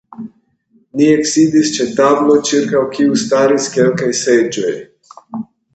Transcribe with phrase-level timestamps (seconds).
[1.01, 4.77] Ni eksidis ĉe tablo, ĉirkaŭ kiu staris kelkaj seĝoj.